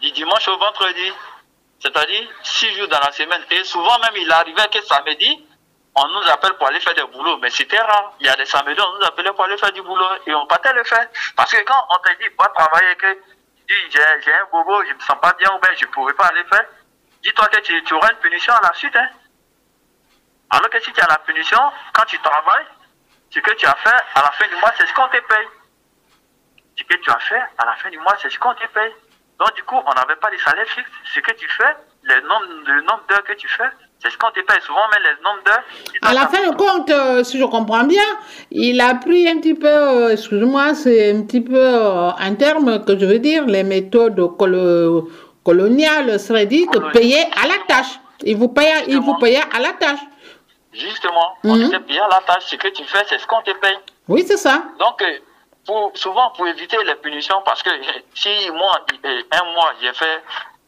[0.00, 1.12] Du dimanche au vendredi.
[1.78, 3.42] C'est-à-dire six jours dans la semaine.
[3.50, 5.46] Et souvent même, il arrivait que samedi,
[5.94, 7.38] on nous appelle pour aller faire des boulots.
[7.38, 8.14] Mais c'était rare.
[8.20, 10.06] Il y a des samedis, on nous appelait pour aller faire du boulot.
[10.26, 11.06] Et on partait le faire.
[11.36, 13.12] Parce que quand on te dit, pas travailler, que
[13.66, 15.90] tu dis, j'ai un bobo, je ne me sens pas bien, ou bien je ne
[15.90, 16.66] pourrais pas aller faire,
[17.22, 18.96] dis-toi que tu, tu, auras une punition à la suite.
[18.96, 19.08] Hein.
[20.50, 21.60] Alors que si tu as la punition,
[21.94, 22.66] quand tu travailles,
[23.30, 25.46] ce que tu as fait à la fin du mois, c'est ce qu'on te paye.
[26.76, 28.92] Ce que tu as fait à la fin du mois, c'est ce qu'on te paye.
[29.38, 30.88] Donc, du coup, on n'avait pas de salaire fixe.
[31.14, 33.68] Ce que tu fais, le nombre, le nombre d'heures que tu fais,
[34.02, 34.60] c'est ce qu'on te paye.
[34.62, 35.62] Souvent, mais les nombres d'heures.
[36.02, 38.02] À la fin de compte, euh, si je comprends bien,
[38.50, 42.84] il a pris un petit peu, euh, excuse-moi, c'est un petit peu euh, un terme
[42.84, 45.10] que je veux dire, les méthodes colo
[45.44, 47.98] coloniales serait dit que payer à la tâche.
[48.22, 49.98] Il vous paye, il vous paye à la tâche.
[50.72, 51.70] Justement, on Mhm.
[51.70, 52.44] te paye à la tâche.
[52.46, 53.76] Ce que tu fais, c'est ce qu'on te paye.
[54.08, 54.62] Oui, c'est ça.
[54.78, 55.18] Donc, euh,
[55.66, 59.92] pour, souvent, pour éviter les punitions, parce que euh, si moi, euh, un mois, j'ai
[59.92, 60.22] fait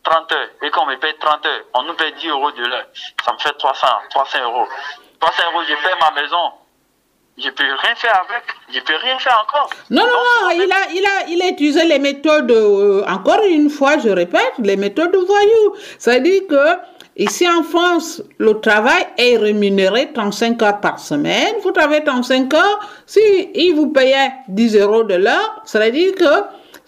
[0.04, 2.86] 30 heures et qu'on me paye 30 heures, on nous paye 10 euros de l'heure,
[3.24, 4.66] ça me fait 300, 300 euros.
[5.20, 6.52] 300 euros, je paye ma maison.
[7.36, 8.44] Je peux rien faire avec.
[8.72, 9.68] Je peux rien faire encore.
[9.90, 13.70] Non, non, non, il a, il a, il a utilisé les méthodes, euh, encore une
[13.70, 15.74] fois, je répète, les méthodes de voyous.
[15.98, 16.78] C'est-à-dire que,
[17.16, 21.54] ici en France, le travail est rémunéré 35 heures par semaine.
[21.62, 23.20] Vous travaillez 35 heures, si
[23.54, 26.24] il vous payait 10 euros de l'heure, c'est-à-dire que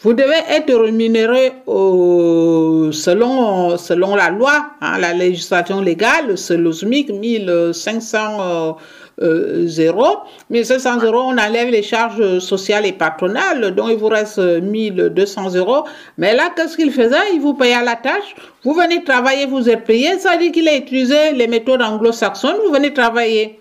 [0.01, 7.11] vous devez être rémunéré selon, selon la loi, hein, la législation légale, c'est le SMIC
[7.11, 8.73] 1500 euh,
[9.23, 10.19] euh, 0.
[10.51, 15.55] 1500 euros, on enlève les charges sociales et patronales, donc il vous reste euh, 1200
[15.55, 15.85] euros.
[16.19, 17.33] Mais là, qu'est-ce qu'il faisait?
[17.35, 18.35] Il vous payait la tâche.
[18.63, 20.19] Vous venez travailler, vous êtes payé.
[20.19, 22.57] Ça dit qu'il a utilisé les méthodes anglo-saxonnes.
[22.67, 23.59] Vous venez travailler.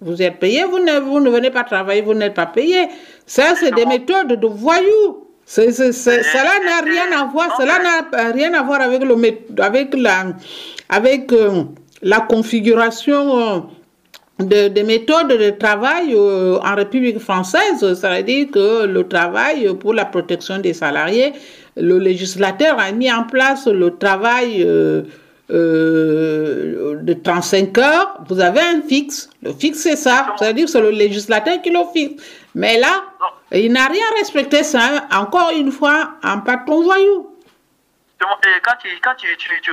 [0.00, 2.88] Vous êtes payé, vous ne, vous ne venez pas travailler, vous n'êtes pas payé.
[3.26, 5.26] Ça, c'est des méthodes de voyous.
[5.44, 9.16] Cela n'a rien à voir, cela n'a rien à voir avec, le,
[9.62, 10.26] avec, la,
[10.90, 11.64] avec euh,
[12.02, 13.60] la configuration euh,
[14.38, 17.94] de- des méthodes de travail euh, en République française.
[17.94, 21.32] Ça veut dire que le travail pour la protection des salariés,
[21.76, 25.02] le législateur a mis en place le travail euh,
[25.50, 28.18] euh, de 35 heures.
[28.28, 29.30] Vous avez un fixe.
[29.42, 30.34] Le fixe, c'est ça.
[30.38, 32.22] C'est-à-dire que c'est le législateur qui le fixe.
[32.54, 33.02] Mais là,
[33.52, 35.06] il n'a rien respecté ça.
[35.14, 37.27] Encore une fois, un patron voyou.
[38.20, 39.72] Et quand tu, quand tu, tu, tu,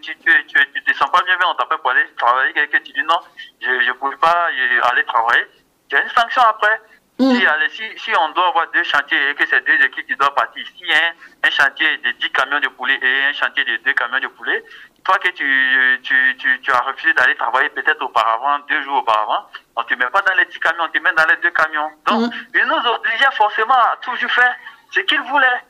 [0.00, 2.80] tu, tu, tu, tu te sens pas bien, bien, on t'appelle pour aller travailler, quelqu'un
[2.84, 3.18] tu dis non,
[3.60, 4.48] je ne pouvais pas
[4.84, 5.46] aller travailler,
[5.90, 6.80] il y a une sanction après.
[7.18, 7.34] Mm.
[7.34, 10.16] Si, allez, si, si on doit avoir deux chantiers et que c'est deux équipes qui
[10.16, 13.76] doivent partir, a un, un chantier de 10 camions de poulet et un chantier de
[13.76, 14.64] 2 camions de poulet,
[15.04, 19.46] toi que tu, tu, tu, tu as refusé d'aller travailler peut-être auparavant, deux jours auparavant,
[19.76, 21.90] on te met pas dans les 10 camions, on te met dans les deux camions.
[22.06, 24.56] Donc, ils nous obligeaient forcément à toujours faire
[24.90, 25.60] ce qu'ils voulaient.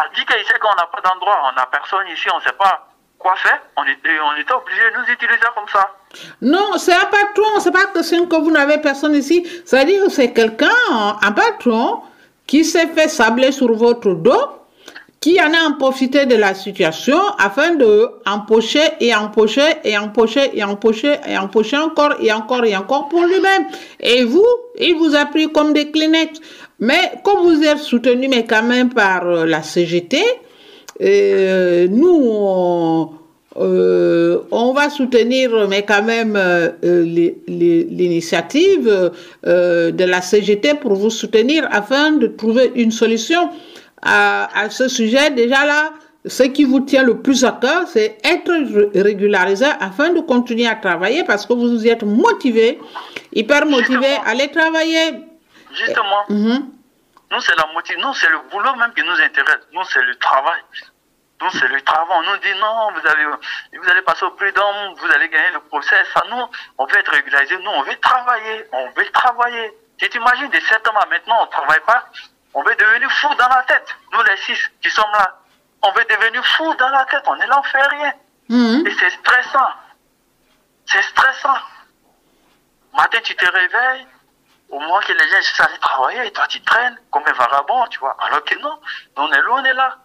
[0.00, 2.56] Parce que ici, quand on n'a pas d'endroit, on n'a personne ici, on ne sait
[2.58, 2.86] pas
[3.18, 5.90] quoi faire, on était, on était obligé de nous utiliser comme ça.
[6.40, 9.46] Non, c'est un patron, c'est pas question que vous n'avez personne ici.
[9.66, 12.00] C'est-à-dire que c'est quelqu'un, un patron,
[12.46, 14.60] qui s'est fait sabler sur votre dos,
[15.20, 20.58] qui en a en profité de la situation afin de empocher et empocher et empocher
[20.58, 23.66] et empocher et empocher encore et encore et encore pour lui-même.
[24.00, 24.46] Et vous,
[24.78, 26.40] il vous a pris comme des Kleenex.
[26.80, 30.18] Mais comme vous êtes soutenu, mais quand même par euh, la CGT,
[31.02, 33.10] euh, nous, on,
[33.58, 36.70] euh, on va soutenir, mais quand même, euh,
[37.48, 39.10] l'initiative
[39.46, 43.50] euh, de la CGT pour vous soutenir afin de trouver une solution
[44.02, 45.30] à, ce sujet.
[45.30, 45.92] Déjà là,
[46.26, 50.66] ce qui vous tient le plus à cœur, c'est être ré- régularisé afin de continuer
[50.66, 52.78] à travailler parce que vous êtes motivé,
[53.34, 55.20] hyper motivé à aller travailler.
[55.72, 56.70] Justement, Mhm.
[57.30, 59.60] nous, c'est la motive, nous, c'est le boulot même qui nous intéresse.
[59.72, 60.60] Nous, c'est le travail.
[61.42, 62.18] Nous, c'est le travail.
[62.18, 65.60] On nous dit non, vous, avez, vous allez passer au prud'homme, vous allez gagner le
[65.60, 65.96] procès.
[66.12, 66.44] Ça, nous,
[66.78, 67.56] on veut être régularisé.
[67.58, 68.66] Nous, on veut travailler.
[68.72, 69.72] On veut travailler.
[69.98, 72.04] Tu imagines des sept ans à maintenant, on ne travaille pas.
[72.52, 73.94] On veut devenir fou dans la tête.
[74.12, 75.38] Nous, les six qui sommes là,
[75.82, 77.22] on veut devenir fou dans la tête.
[77.26, 78.12] On est là, on fait rien.
[78.48, 78.86] Mhm.
[78.86, 79.68] Et c'est stressant.
[80.86, 81.56] C'est stressant.
[82.96, 84.06] Matin, tu te réveilles,
[84.70, 87.86] au moment que les gens sont allés travailler, et toi, tu traînes comme un vagabond,
[87.88, 88.16] tu vois.
[88.20, 88.80] Alors que non,
[89.16, 89.98] on est loin, on est là.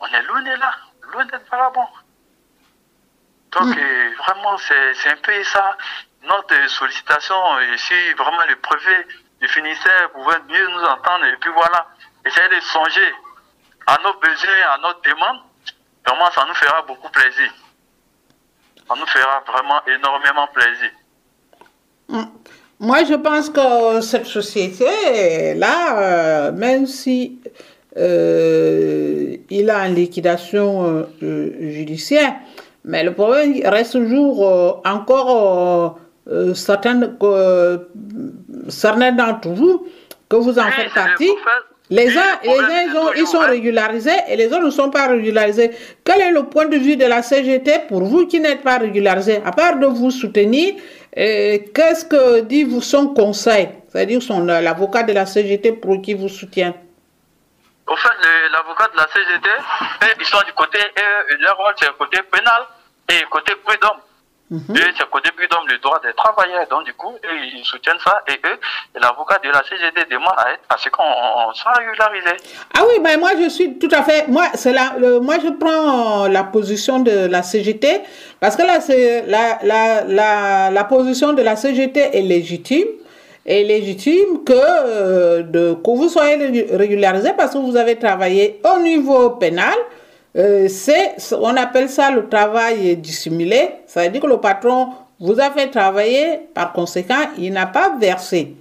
[0.00, 0.74] On est loin, on est là.
[1.12, 1.86] Loin d'être vagabond.
[3.52, 5.76] Donc, euh, vraiment, c'est un peu ça.
[6.22, 9.06] notre sollicitation, et si vraiment le préfet
[9.40, 11.86] du finisseur pouvait mieux nous entendre, et puis voilà,
[12.24, 13.14] essayer de songer
[13.86, 15.42] à nos besoins, à nos demandes,
[16.06, 17.52] vraiment ça nous fera beaucoup plaisir.
[18.88, 20.90] Ça nous fera vraiment énormément plaisir.
[22.08, 22.24] Mm.
[22.80, 27.38] Moi, je pense que cette société-là, euh, même si
[27.96, 32.34] euh, il a une liquidation euh, judiciaire,
[32.84, 35.98] mais le problème reste toujours encore
[36.54, 37.00] certains,
[38.68, 39.86] certains d'entre vous
[40.28, 41.30] que vous en faites partie.
[41.90, 45.70] Les uns, les uns ils, sont régularisés et les autres ne sont pas régularisés.
[46.02, 49.40] Quel est le point de vue de la CGT pour vous qui n'êtes pas régularisés
[49.44, 50.74] À part de vous soutenir,
[51.14, 53.68] qu'est-ce que dit vous son conseil?
[53.88, 56.74] C'est-à-dire son l'avocat de la CGT pour qui vous soutient?
[57.86, 58.08] Au fait,
[58.50, 59.48] l'avocat de la CGT,
[60.18, 60.78] ils sont du côté,
[61.40, 62.66] leur rôle c'est côté pénal
[63.08, 64.00] et côté prud'homme.
[64.50, 64.76] Mhm.
[64.76, 66.66] Et c'est côté prud'homme le droit des travailleurs.
[66.68, 68.22] Donc, du coup, ils soutiennent ça.
[68.28, 68.58] Et eux,
[69.00, 71.02] l'avocat de la CGT demande à, à ce qu'on
[71.54, 72.36] soit régularisé.
[72.76, 74.28] Ah oui, mais moi, je suis tout à fait.
[74.28, 78.02] Moi, c'est la, moi je prends la position de la CGT
[78.38, 82.88] parce que là, c'est la, la, la, la position de la CGT est légitime
[83.46, 88.78] est légitime que, euh, de, que vous soyez régularisé parce que vous avez travaillé au
[88.80, 89.74] niveau pénal,
[90.36, 93.70] euh, c'est, on appelle ça le travail dissimulé.
[93.86, 94.88] Ça veut dire que le patron
[95.20, 98.56] vous a fait travailler, par conséquent, il n'a pas versé.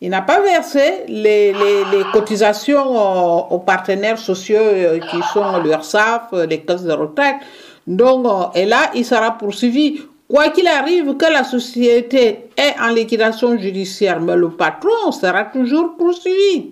[0.00, 6.60] Il n'a pas versé les, les, cotisations aux, partenaires sociaux euh, qui sont l'URSSAF, les
[6.60, 7.36] caisses de retraite.
[7.86, 10.00] Donc, euh, et là, il sera poursuivi.
[10.26, 15.96] Quoi qu'il arrive, que la société est en liquidation judiciaire, mais le patron sera toujours
[15.98, 16.70] poursuivi.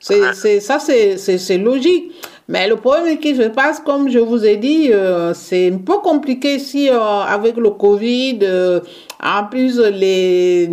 [0.00, 2.12] C'est, ça, c'est logique.
[2.48, 5.98] Mais le problème qui se passe, comme je vous ai dit, euh, c'est un peu
[5.98, 8.38] compliqué ici euh, avec le Covid.
[8.42, 8.80] Euh,
[9.20, 10.70] en plus, les,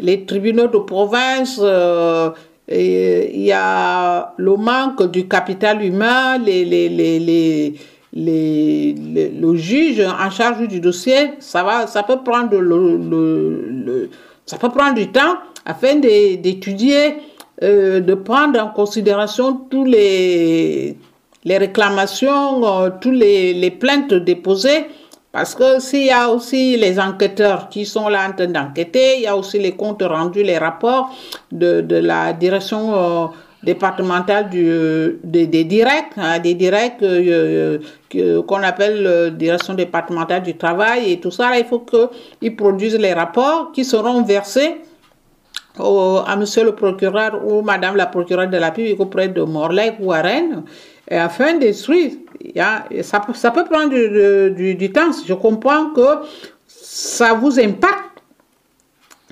[0.00, 1.60] les tribunaux de province,
[2.68, 7.74] il y a le manque du capital humain, les, les, les, les
[8.14, 8.94] les,
[9.40, 14.10] le juge en charge du dossier, ça va, ça peut prendre le, le,
[14.44, 17.14] ça peut prendre du temps afin d'étudier,
[17.62, 20.98] de prendre en considération tous les
[21.44, 24.86] les réclamations, euh, toutes les, les, plaintes déposées,
[25.32, 29.22] parce que s'il y a aussi les enquêteurs qui sont là en train d'enquêter, il
[29.22, 31.10] y a aussi les comptes rendus, les rapports
[31.50, 33.26] de, de la direction euh,
[33.62, 37.78] départementale du, des, directs, hein, des directs euh,
[38.46, 41.56] qu'on appelle direction départementale du travail et tout ça.
[41.56, 44.76] il faut qu'ils produisent les rapports qui seront versés
[45.78, 50.12] à monsieur le procureur ou madame la procureure de la République auprès de Morlaix ou
[50.12, 50.64] à Rennes
[51.08, 52.12] et afin d'instruire.
[53.02, 53.90] Ça, ça peut prendre
[54.50, 55.10] du, du, temps.
[55.26, 56.26] Je comprends que
[56.66, 58.22] ça vous impacte.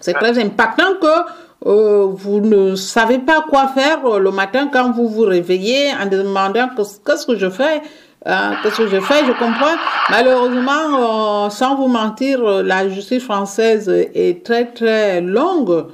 [0.00, 5.08] C'est très impactant que euh, vous ne savez pas quoi faire le matin quand vous
[5.08, 7.82] vous réveillez en demandant qu'est-ce que je fais.
[8.24, 9.76] Hein, qu'est-ce que je fais Je comprends.
[10.10, 15.86] Malheureusement, euh, sans vous mentir, la justice française est très très longue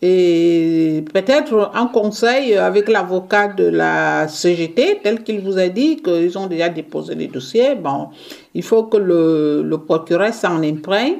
[0.00, 6.38] et peut-être un conseil avec l'avocat de la CGT, tel qu'il vous a dit qu'ils
[6.38, 7.74] ont déjà déposé les dossiers.
[7.74, 8.10] Bon,
[8.54, 11.16] il faut que le, procureur s'en imprègne,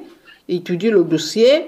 [0.48, 1.66] étudie le dossier,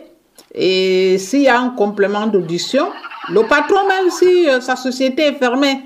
[0.54, 2.86] et s'il y a un complément d'audition,
[3.28, 5.80] le patron, même si euh, sa société est fermée,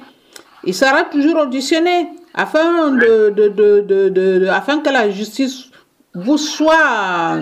[0.65, 5.71] il sera toujours auditionné afin, de, de, de, de afin que la justice
[6.15, 7.39] vous soit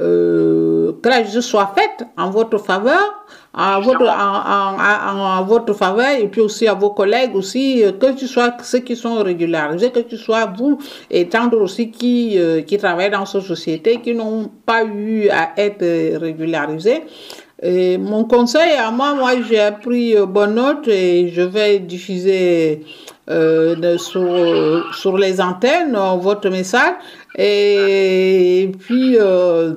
[0.00, 6.28] euh, que la justice soit faite en votre faveur, en votre, en, votre faveur, et
[6.28, 10.00] puis aussi à vos collègues aussi, euh, que tu sois ceux qui sont régularisés, que
[10.00, 10.78] tu sois vous
[11.10, 15.28] et tant d'autres aussi qui, euh, qui travaillent dans cette société, qui n'ont pas eu
[15.30, 17.02] à être régularisés.
[17.60, 22.84] Et mon conseil à moi, moi j'ai pris bonne note et je vais diffuser
[23.28, 26.94] euh, sur, sur les antennes votre message.
[27.36, 29.74] Et puis, euh,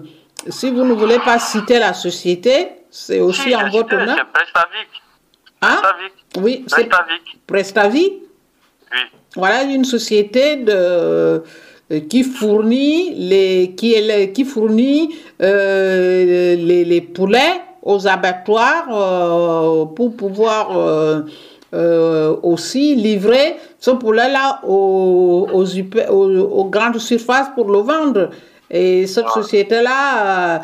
[0.48, 4.16] si vous ne voulez pas citer la société, c'est aussi en votre nom.
[4.16, 4.88] C'est Prestavic.
[5.62, 5.82] Hein?
[6.38, 6.90] Oui, c'est
[7.48, 8.14] Prestavic.
[8.92, 9.00] Oui.
[9.36, 10.72] Voilà une société de
[11.92, 13.96] euh, qui fournit les qui,
[14.34, 21.22] qui fournit euh, les, les, poulets aux abattoirs euh, pour pouvoir euh,
[21.74, 25.66] euh, aussi livrer ce poulet-là aux, aux,
[26.10, 28.30] aux, grandes surfaces pour le vendre.
[28.70, 30.62] Et cette société-là,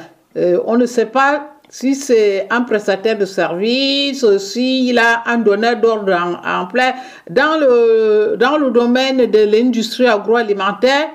[0.66, 6.14] on ne sait pas si c'est un prestataire de service, s'il a un donneur d'ordre
[6.46, 6.94] en, plein.
[7.30, 11.10] Dans le, dans le domaine de l'industrie agroalimentaire,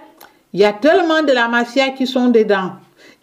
[0.52, 2.72] il y a tellement de la mafia qui sont dedans.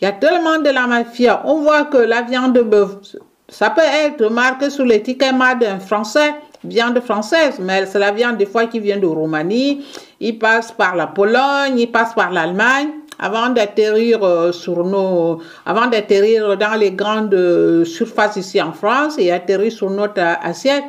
[0.01, 1.41] Il y a tellement de la mafia.
[1.45, 3.15] On voit que la viande de bœuf,
[3.49, 8.45] ça peut être marqué sur l'étiquette d'un français, viande française, mais c'est la viande des
[8.45, 9.85] fois qui vient de Roumanie.
[10.21, 15.87] Il passe par la Pologne, il passe par l'Allemagne avant d'atterrir euh, sur nos, avant
[15.87, 20.85] d'atterrir dans les grandes euh, surfaces ici en France et atterrir sur notre assiette.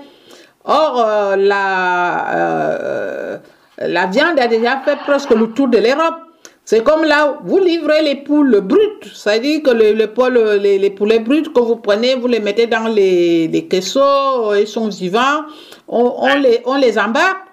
[0.64, 3.40] Or, euh, la,
[3.78, 6.29] la viande a déjà fait presque le tour de l'Europe.
[6.64, 11.42] C'est comme là, vous livrez les poules brutes, c'est-à-dire que les, les, les, poulets bruts
[11.52, 15.42] que vous prenez, vous les mettez dans les, les caisseaux, ils sont vivants,
[15.88, 17.46] on, on, les, on les embarque.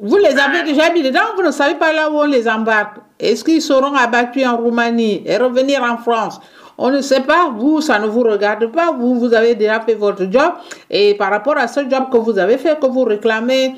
[0.00, 2.96] Vous les avez déjà mis dedans, vous ne savez pas là où on les embarque.
[3.18, 6.40] Est-ce qu'ils seront abattus en Roumanie et revenir en France?
[6.76, 9.94] On ne sait pas, vous, ça ne vous regarde pas, vous, vous avez déjà fait
[9.94, 10.54] votre job,
[10.90, 13.74] et par rapport à ce job que vous avez fait, que vous réclamez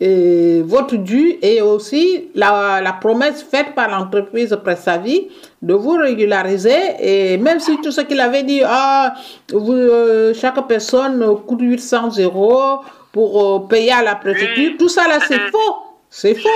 [0.00, 5.30] et votre dû et aussi la, la promesse faite par l'entreprise Pressavi
[5.62, 9.14] de vous régulariser et même si tout ce qu'il avait dit, ah,
[9.52, 15.06] vous, euh, chaque personne coûte 800 euros pour euh, payer à la préfecture, tout ça
[15.06, 16.48] là c'est faux, c'est faux.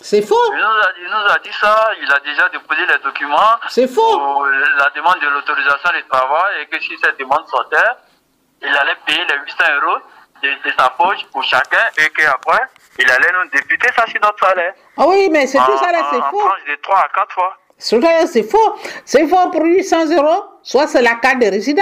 [0.00, 0.36] C'est faux.
[0.52, 3.58] Il nous, a, il nous, a, dit ça, il a déjà déposé les documents.
[3.68, 4.00] C'est faux.
[4.00, 7.76] Pour la demande de l'autorisation du travail et que si cette demande sortait,
[8.62, 9.98] il allait payer les 800 euros
[10.42, 12.62] de, sa poche pour chacun et qu'après,
[12.98, 14.74] il allait nous députer ça sur notre salaire.
[14.96, 16.48] Ah oui, mais c'est tout ça là, c'est faux.
[16.68, 17.56] de 3 à 4 fois.
[17.78, 18.76] C'est faux.
[19.04, 20.44] C'est faux pour 800 euros.
[20.68, 21.80] Soit c'est la carte de résident,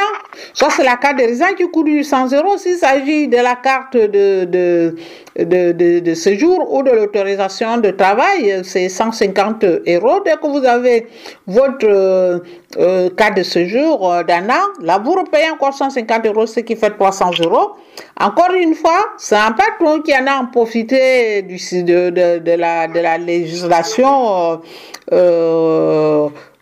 [0.52, 2.56] soit c'est la carte de résident qui coûte 800 euros.
[2.56, 8.88] S'il s'agit de la carte de, de, de, séjour ou de l'autorisation de travail, c'est
[8.88, 10.20] 150 euros.
[10.24, 11.08] Dès que vous avez
[11.48, 12.38] votre euh,
[12.78, 16.76] euh, carte de séjour euh, d'un an, là vous repayez encore 150 euros, ce qui
[16.76, 17.72] fait 300 euros.
[18.20, 23.00] Encore une fois, c'est un patron qui en a profité du, de, de, la, de
[23.00, 24.60] la législation.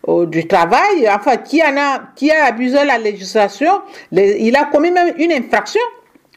[0.07, 3.81] Du travail, enfin, qui, en a, qui a abusé la législation,
[4.13, 5.81] il a commis même une infraction.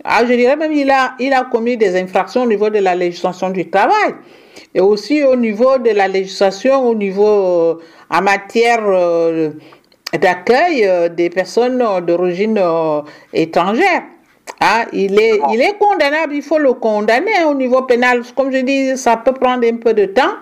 [0.04, 2.96] Ah, je dirais même il a, il a commis des infractions au niveau de la
[2.96, 4.14] législation du travail
[4.74, 7.76] et aussi au niveau de la législation, au niveau euh,
[8.10, 9.50] en matière euh,
[10.20, 12.62] d'accueil euh, des personnes d'origine
[13.34, 14.04] étrangère.
[14.60, 18.22] Ah, il, est, il est condamnable, il faut le condamner au niveau pénal.
[18.36, 20.36] Comme je dis, ça peut prendre un peu de temps.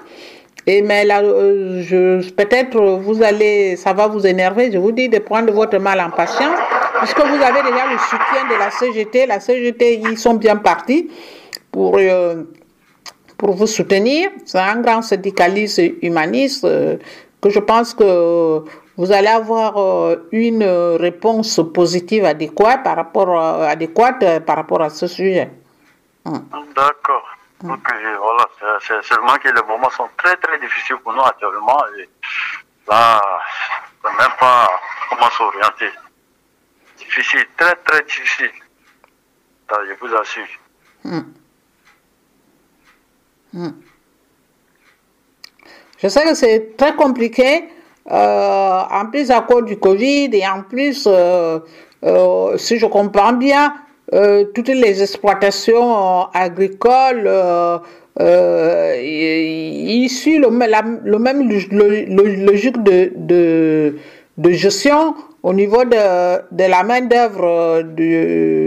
[0.67, 4.71] Et mais là, euh, peut-être vous allez, ça va vous énerver.
[4.71, 6.57] Je vous dis de prendre votre mal en patience,
[6.99, 9.27] puisque vous avez déjà le soutien de la CGT.
[9.27, 11.11] La CGT, ils sont bien partis
[11.71, 12.43] pour euh,
[13.37, 14.31] pour vous soutenir.
[14.45, 16.97] C'est un grand syndicaliste humaniste euh,
[17.41, 18.63] que je pense que
[18.97, 25.49] vous allez avoir une réponse positive adéquate par rapport adéquate par rapport à ce sujet.
[26.25, 26.43] Hum.
[26.75, 27.35] D'accord.
[27.67, 27.87] Donc
[28.19, 32.09] voilà, c'est seulement que les moments sont très très difficiles pour nous actuellement et
[32.87, 33.21] là,
[34.03, 34.69] on ne même pas
[35.09, 35.89] comment s'orienter.
[36.97, 38.51] Difficile, très très difficile.
[39.69, 40.47] je vous assure.
[41.03, 41.21] Hmm.
[43.53, 43.71] Hmm.
[45.97, 47.69] Je sais que c'est très compliqué,
[48.11, 51.59] euh, en plus à cause du Covid et en plus, euh,
[52.03, 53.73] euh, si je comprends bien,
[54.13, 57.79] euh, toutes les exploitations agricoles euh,
[58.19, 60.47] euh, issues le,
[61.03, 63.95] le même logique de, de,
[64.37, 67.81] de, gestion au niveau de, de la main-d'œuvre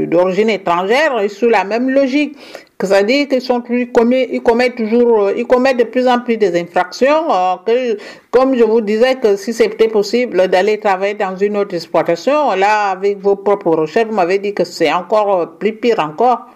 [0.07, 2.37] d'origine étrangère et sous la même logique.
[2.80, 6.58] C'est-à-dire qu'ils sont ils commettent, ils commettent toujours, ils commettent de plus en plus des
[6.60, 7.26] infractions.
[7.66, 7.96] que,
[8.30, 12.90] comme je vous disais que si c'était possible d'aller travailler dans une autre exploitation, là,
[12.90, 16.46] avec vos propres recherches, vous m'avez dit que c'est encore plus pire encore.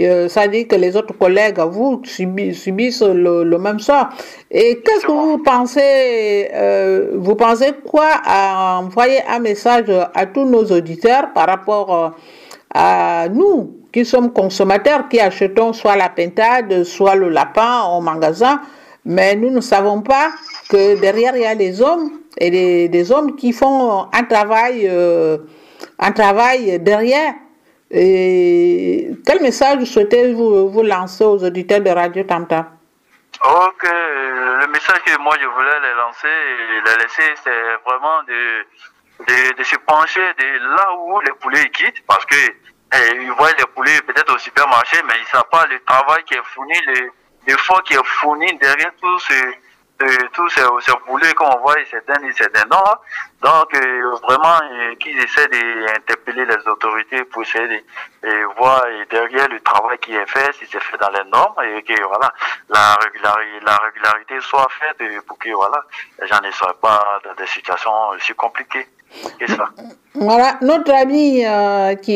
[0.00, 4.08] Euh, ça dit que les autres collègues, vous, subissent, le, le, même sort.
[4.50, 10.44] Et qu'est-ce que vous pensez, euh, vous pensez quoi à envoyer un message à tous
[10.44, 12.08] nos auditeurs par rapport euh,
[12.72, 18.60] à nous, qui sommes consommateurs, qui achetons soit la pintade, soit le lapin au magasin,
[19.04, 20.30] mais nous ne savons pas
[20.68, 25.38] que derrière il y a des hommes et des, hommes qui font un travail, euh,
[25.98, 27.34] un travail derrière.
[27.90, 32.68] Quel message souhaitez-vous vous lancer aux auditeurs de Radio Tamta?
[33.42, 36.28] Ok, le message que moi je voulais les lancer
[36.84, 37.50] les laisser, c'est
[37.86, 42.36] vraiment de, de, de, se pencher de là où les poulets quittent, parce que
[42.92, 46.24] eh, ils voient les poulets peut-être au supermarché, mais ils ne savent pas le travail
[46.24, 46.74] qui est fourni,
[47.46, 49.34] l'effort qui est fourni derrière tout ce,
[50.00, 52.82] de tous ces, ces boulets qu'on voit, c'est d'un et c'est d'un non.
[53.42, 59.04] Donc, euh, vraiment, euh, qu'ils essaient d'interpeller les autorités pour essayer de, de voir et
[59.06, 62.32] derrière le travail qui est fait, si c'est fait dans les normes, et que voilà,
[62.68, 65.84] la régularité, la régularité soit faite pour que voilà,
[66.20, 68.86] les gens ne soient pas dans des situations aussi compliquées.
[70.14, 72.12] Voilà, notre ami euh, qui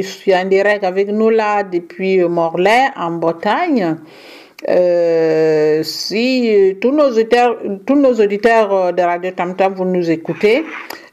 [0.00, 3.96] est en direct avec nous là depuis Morlaix, en Bretagne,
[4.68, 10.10] euh, si tous nos auditeurs, tous nos auditeurs euh, de Radio Tam Tam, vous nous
[10.10, 10.64] écoutez,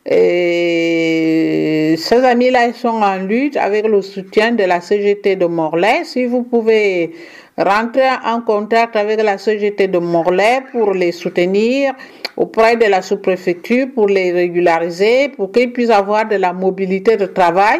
[0.05, 6.03] et ces amis-là, ils sont en lutte avec le soutien de la CGT de Morlaix.
[6.03, 7.11] Si vous pouvez
[7.57, 11.93] rentrer en contact avec la CGT de Morlaix pour les soutenir
[12.37, 17.25] auprès de la sous-préfecture, pour les régulariser, pour qu'ils puissent avoir de la mobilité de
[17.25, 17.79] travail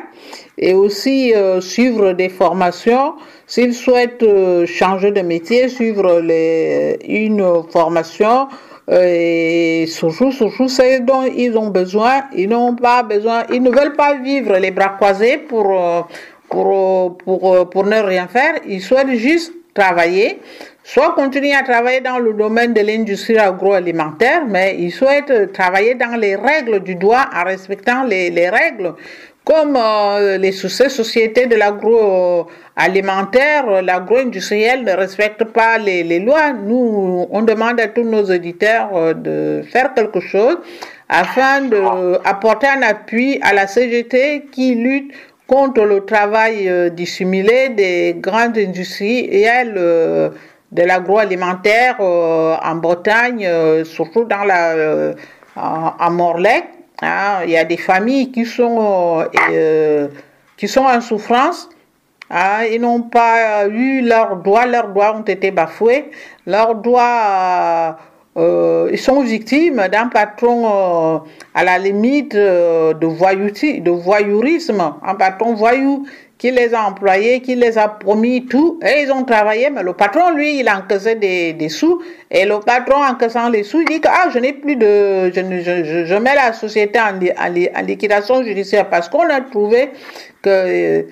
[0.57, 3.15] et aussi euh, suivre des formations.
[3.47, 6.21] S'ils souhaitent euh, changer de métier, suivre
[7.07, 8.47] une formation,
[8.91, 12.25] et surtout, surtout, c'est dont ils ont besoin.
[12.35, 16.01] Ils n'ont pas besoin, ils ne veulent pas vivre les bras croisés pour, euh,
[16.49, 18.59] pour, euh, pour, euh, pour ne rien faire.
[18.67, 20.39] Ils souhaitent juste travailler,
[20.83, 26.15] soit continuer à travailler dans le domaine de l'industrie agroalimentaire, mais ils souhaitent travailler dans
[26.15, 28.93] les règles du droit en respectant les, les règles
[29.45, 37.79] comme euh, les sociétés de l'agroalimentaire, l'agro-industriel ne respecte pas les, lois, nous, on demande
[37.79, 40.57] à tous nos auditeurs euh, de faire quelque chose
[41.07, 45.13] afin d'apporter un appui à la CGT qui lutte
[45.45, 53.47] contre le travail euh, dissimulé des grandes industries et elle, de l'agroalimentaire en Bretagne,
[53.85, 55.13] surtout dans la,
[55.57, 55.61] euh,
[55.99, 56.11] en,
[57.01, 60.07] Hein, il y a des familles qui sont, euh, euh,
[60.57, 61.69] qui sont en souffrance.
[62.29, 66.09] Hein, ils n'ont pas eu leurs droits, leurs droits ont été bafoués.
[66.47, 67.97] Leurs droits,
[68.37, 71.21] euh, ils sont victimes d'un patron
[71.53, 76.07] à la limite de, voyouti- de voyourisme, un patron voyou
[76.51, 80.31] les a employés, qui les a promis tout, et ils ont travaillé, mais le patron,
[80.31, 84.01] lui, il a encaissé des, des sous, et le patron, encaissant les sous, il dit
[84.01, 85.31] que ah, je n'ai plus de...
[85.33, 88.89] Je, je, je, mets la société en, en li- en liquidation judiciaire.
[88.89, 89.89] Parce qu'on a trouvé
[90.41, 91.05] que...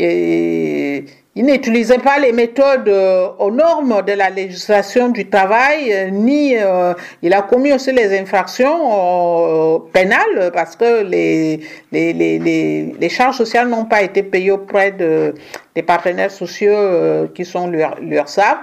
[0.00, 1.00] euh,
[1.36, 6.56] il n'utilisait pas les méthodes euh, aux normes de la législation du travail, euh, ni
[6.56, 11.60] euh, il a commis aussi les infractions pénales parce que les,
[11.92, 15.34] les, charges sociales n'ont pas été payées auprès de,
[15.76, 18.58] des partenaires sociaux qui sont l'URSSAF.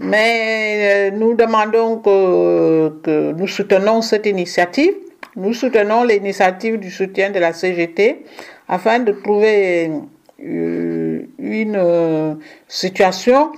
[0.00, 4.94] Mais nous demandons que, que nous soutenons cette initiative.
[5.36, 8.24] Nous soutenons l'initiative du soutien de la CGT
[8.68, 9.90] afin de trouver
[10.42, 12.34] une euh,
[12.68, 13.52] situation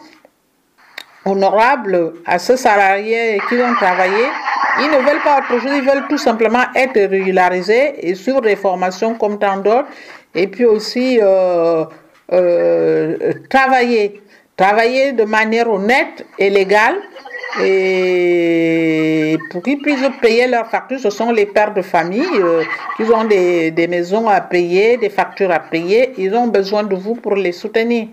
[1.24, 4.24] honorable à ces salariés qui ont travaillé.
[4.80, 8.57] Ils ne veulent pas autre chose, ils veulent tout simplement être régularisés et suivre des
[8.57, 9.89] formations comme tant d'autres.
[10.35, 11.85] Et puis aussi euh,
[12.33, 14.22] euh, travailler,
[14.57, 16.97] travailler de manière honnête et légale.
[17.61, 22.64] Et pour qu'ils puissent payer leurs factures, ce sont les pères de famille euh,
[22.96, 26.14] qui ont des, des maisons à payer, des factures à payer.
[26.18, 28.09] Ils ont besoin de vous pour les soutenir.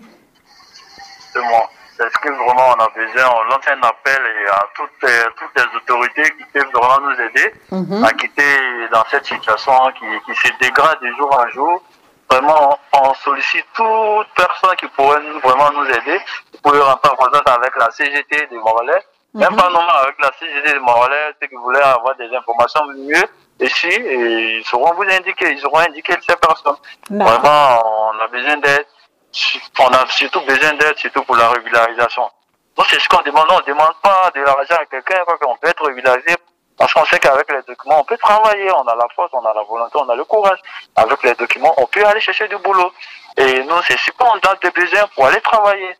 [1.32, 1.68] C'est moi.
[1.96, 3.30] C'est ce que vraiment on a besoin.
[3.36, 4.20] On lance un appel
[4.50, 8.04] à toutes, euh, toutes les autorités qui peuvent vraiment nous aider Mhm.
[8.04, 11.82] à quitter dans cette situation qui, qui se dégrade de jour en jour.
[12.30, 16.18] Vraiment, on sollicite toute personne qui pourrait nous, vraiment nous aider.
[16.54, 19.02] Vous pouvez rentrer en contact avec la CGT de Morlaix.
[19.34, 23.24] Même pas normalement avec la CGT de Morlaix, ceux qui voulaient avoir des informations mieux
[23.60, 26.76] ici, et ils sauront vous indiquer, ils auront indiqué ces personnes.
[27.10, 27.40] D'accord.
[27.40, 28.86] Vraiment, on a besoin d'aide.
[29.78, 32.28] On a surtout besoin d'aide, surtout pour la régularisation.
[32.76, 33.46] Donc, c'est ce qu'on demande.
[33.48, 36.36] Non, on ne demande pas de l'argent à quelqu'un, qu'on peut être régularisé.
[36.76, 39.52] Parce qu'on sait qu'avec les documents, on peut travailler, on a la force, on a
[39.54, 40.58] la volonté, on a le courage.
[40.96, 42.90] Avec les documents, on peut aller chercher du boulot.
[43.36, 45.94] Et nous, c'est ce qu'on a des besoins pour aller travailler.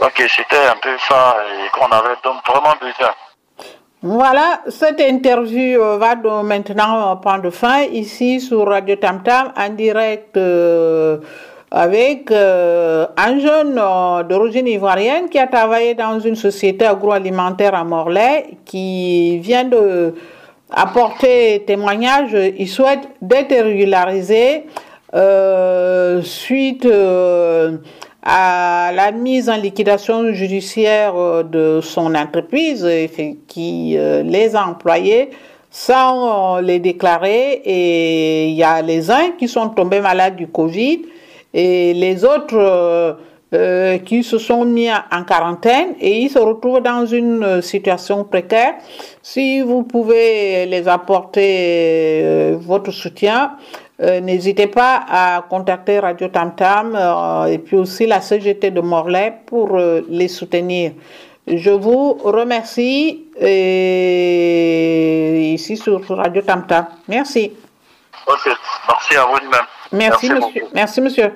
[0.00, 3.12] Donc, c'était un peu ça et qu'on avait donc vraiment besoin.
[4.02, 10.38] Voilà, cette interview euh, va maintenant prendre fin ici sur Radio Tam Tam en direct
[10.38, 11.18] euh,
[11.70, 17.84] avec euh, un jeune euh, d'origine ivoirienne qui a travaillé dans une société agroalimentaire à
[17.84, 20.14] Morlaix qui vient de
[20.72, 22.32] apporter témoignage.
[22.32, 24.66] Il souhaite d'être régularisé
[25.14, 27.76] euh, suite euh,
[28.22, 32.86] à la mise en liquidation judiciaire euh, de son entreprise
[33.46, 35.30] qui euh, les a employés
[35.70, 40.48] sans euh, les déclarer et il y a les uns qui sont tombés malades du
[40.48, 41.02] Covid
[41.54, 43.18] et les autres
[44.04, 48.74] qui se sont mis en quarantaine et ils se retrouvent dans une situation précaire.
[49.22, 53.56] Si vous pouvez les apporter votre soutien,
[54.00, 56.98] n'hésitez pas à contacter Radio Tam Tam
[57.48, 59.78] et puis aussi la CGT de Morlaix pour
[60.08, 60.92] les soutenir.
[61.46, 63.26] Je vous remercie
[65.54, 66.86] ici sur Radio Tam Tam.
[67.08, 67.52] Merci.
[68.26, 68.48] Ok,
[68.88, 69.66] merci à vous de même.
[69.92, 70.66] Merci, monsieur.
[70.72, 71.32] Merci, monsieur.